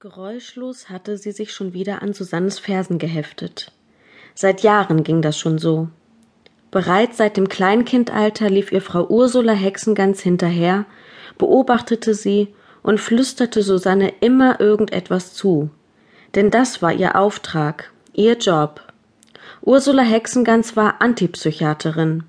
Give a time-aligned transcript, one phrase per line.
[0.00, 3.72] Geräuschlos hatte sie sich schon wieder an Susannes Fersen geheftet.
[4.32, 5.88] Seit Jahren ging das schon so.
[6.70, 10.84] Bereits seit dem Kleinkindalter lief ihr Frau Ursula Hexengans hinterher,
[11.36, 15.68] beobachtete sie und flüsterte Susanne immer irgendetwas zu.
[16.36, 18.80] Denn das war ihr Auftrag, ihr Job.
[19.62, 22.22] Ursula Hexengans war Antipsychiaterin.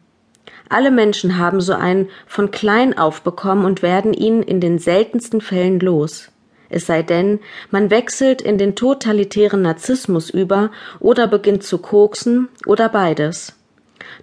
[0.70, 5.40] Alle Menschen haben so einen von klein auf bekommen und werden ihn in den seltensten
[5.40, 6.32] Fällen los
[6.70, 7.40] es sei denn,
[7.72, 13.56] man wechselt in den totalitären Narzissmus über oder beginnt zu koksen oder beides.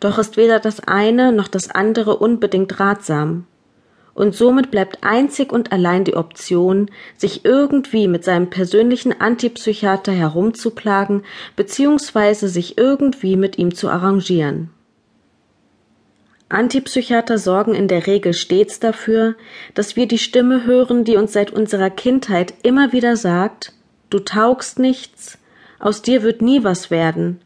[0.00, 3.46] Doch ist weder das eine noch das andere unbedingt ratsam.
[4.14, 11.24] Und somit bleibt einzig und allein die Option, sich irgendwie mit seinem persönlichen Antipsychiater herumzuplagen
[11.54, 14.70] beziehungsweise sich irgendwie mit ihm zu arrangieren.
[16.48, 19.34] Antipsychiater sorgen in der Regel stets dafür,
[19.74, 23.72] dass wir die Stimme hören, die uns seit unserer Kindheit immer wieder sagt,
[24.10, 25.38] du taugst nichts,
[25.80, 27.40] aus dir wird nie was werden,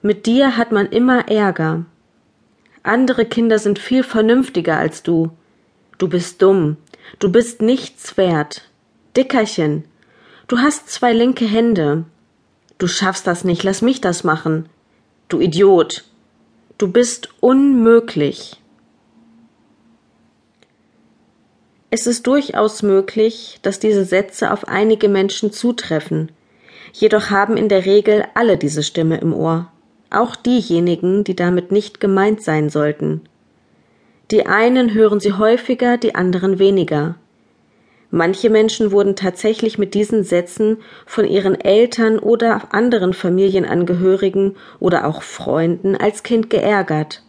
[0.00, 1.84] mit dir hat man immer Ärger.
[2.82, 5.30] Andere Kinder sind viel vernünftiger als du.
[5.98, 6.76] Du bist dumm,
[7.18, 8.62] du bist nichts wert.
[9.16, 9.84] Dickerchen,
[10.46, 12.04] du hast zwei linke Hände.
[12.78, 14.68] Du schaffst das nicht, lass mich das machen.
[15.28, 16.04] Du Idiot,
[16.78, 18.60] Du bist unmöglich.
[21.90, 26.30] Es ist durchaus möglich, dass diese Sätze auf einige Menschen zutreffen,
[26.92, 29.72] jedoch haben in der Regel alle diese Stimme im Ohr,
[30.10, 33.22] auch diejenigen, die damit nicht gemeint sein sollten.
[34.30, 37.16] Die einen hören sie häufiger, die anderen weniger.
[38.10, 45.22] Manche Menschen wurden tatsächlich mit diesen Sätzen von ihren Eltern oder anderen Familienangehörigen oder auch
[45.22, 47.22] Freunden als Kind geärgert.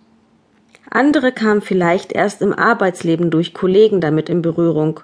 [0.89, 5.01] Andere kamen vielleicht erst im Arbeitsleben durch Kollegen damit in Berührung.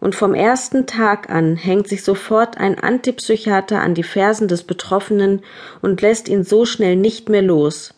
[0.00, 5.42] Und vom ersten Tag an hängt sich sofort ein Antipsychiater an die Fersen des Betroffenen
[5.80, 7.94] und lässt ihn so schnell nicht mehr los.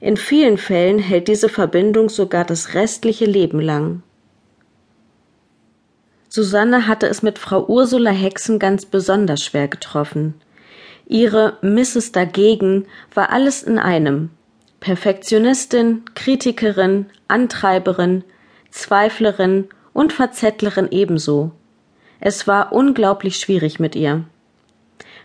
[0.00, 4.02] In vielen Fällen hält diese Verbindung sogar das restliche Leben lang.
[6.32, 10.34] Susanne hatte es mit Frau Ursula Hexen ganz besonders schwer getroffen.
[11.06, 12.12] Ihre Mrs.
[12.12, 14.30] dagegen war alles in einem.
[14.78, 18.22] Perfektionistin, Kritikerin, Antreiberin,
[18.70, 21.50] Zweiflerin und Verzettlerin ebenso.
[22.20, 24.24] Es war unglaublich schwierig mit ihr.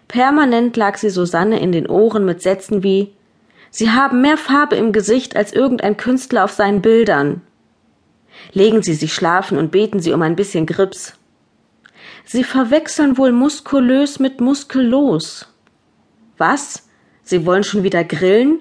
[0.07, 3.13] Permanent lag sie Susanne in den Ohren mit Sätzen wie
[3.69, 7.41] Sie haben mehr Farbe im Gesicht als irgendein Künstler auf seinen Bildern.
[8.53, 11.13] Legen Sie sich schlafen und beten Sie um ein bisschen Grips.
[12.25, 15.47] Sie verwechseln wohl muskulös mit muskellos.
[16.37, 16.87] Was?
[17.23, 18.59] Sie wollen schon wieder grillen?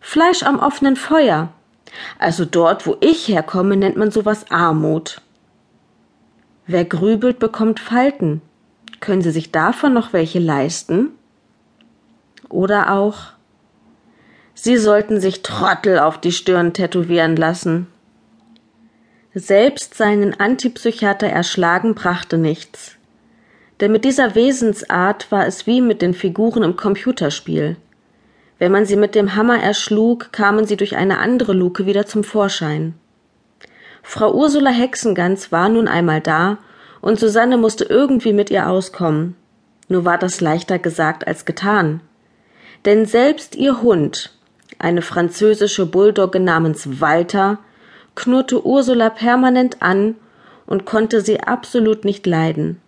[0.00, 1.52] Fleisch am offenen Feuer.
[2.18, 5.20] Also dort, wo ich herkomme, nennt man sowas Armut.
[6.66, 8.42] Wer grübelt, bekommt Falten.
[9.00, 11.10] Können Sie sich davon noch welche leisten?
[12.48, 13.32] Oder auch
[14.54, 17.86] Sie sollten sich Trottel auf die Stirn tätowieren lassen.
[19.34, 22.96] Selbst seinen Antipsychiater erschlagen brachte nichts.
[23.80, 27.76] Denn mit dieser Wesensart war es wie mit den Figuren im Computerspiel.
[28.58, 32.24] Wenn man sie mit dem Hammer erschlug, kamen sie durch eine andere Luke wieder zum
[32.24, 32.94] Vorschein.
[34.02, 36.58] Frau Ursula Hexengans war nun einmal da,
[37.00, 39.36] und Susanne musste irgendwie mit ihr auskommen.
[39.88, 42.00] Nur war das leichter gesagt als getan.
[42.84, 44.32] Denn selbst ihr Hund,
[44.78, 47.58] eine französische Bulldogge namens Walter,
[48.18, 50.16] knurrte Ursula permanent an
[50.66, 52.80] und konnte sie absolut nicht leiden.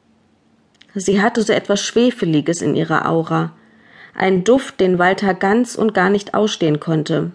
[0.93, 3.53] Sie hatte so etwas Schwefeliges in ihrer Aura,
[4.13, 7.31] ein Duft, den Walter ganz und gar nicht ausstehen konnte.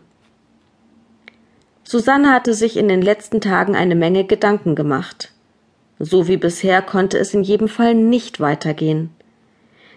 [1.85, 5.31] Susanne hatte sich in den letzten Tagen eine Menge Gedanken gemacht.
[5.97, 9.11] So wie bisher konnte es in jedem Fall nicht weitergehen.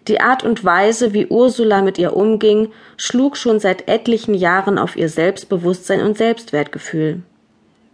[0.06, 4.96] Die Art und Weise, wie Ursula mit ihr umging, schlug schon seit etlichen Jahren auf
[4.96, 7.24] ihr Selbstbewusstsein und Selbstwertgefühl.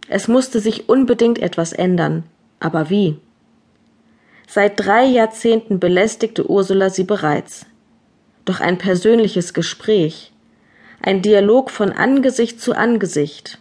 [0.07, 2.23] Es musste sich unbedingt etwas ändern.
[2.59, 3.17] Aber wie?
[4.47, 7.65] Seit drei Jahrzehnten belästigte Ursula sie bereits.
[8.45, 10.31] Doch ein persönliches Gespräch,
[11.01, 13.59] ein Dialog von Angesicht zu Angesicht,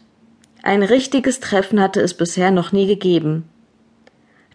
[0.62, 3.44] ein richtiges Treffen hatte es bisher noch nie gegeben.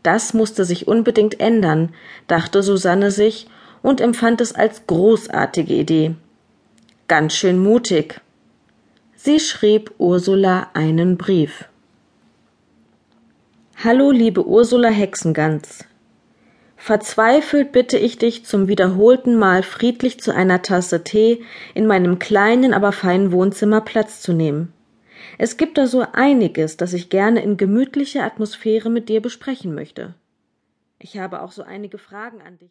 [0.02, 1.94] Das musste sich unbedingt ändern,
[2.28, 3.48] dachte Susanne sich
[3.84, 6.16] und empfand es als großartige Idee.
[7.08, 8.22] Ganz schön mutig.
[9.16, 11.69] Sie schrieb Ursula einen Brief.
[13.82, 15.86] Hallo, liebe Ursula Hexengans.
[16.76, 21.46] Verzweifelt bitte ich dich zum wiederholten Mal friedlich zu einer Tasse Tee
[21.76, 24.74] in meinem kleinen, aber feinen Wohnzimmer Platz zu nehmen.
[25.38, 30.14] Es gibt da so einiges, das ich gerne in gemütlicher Atmosphäre mit dir besprechen möchte.
[31.00, 32.68] Ich habe auch so einige Fragen an dich.